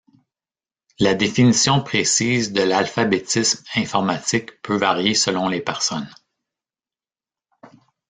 [0.97, 6.09] La définition précise de l’alphabétisme informatique peut varier selon les personnes.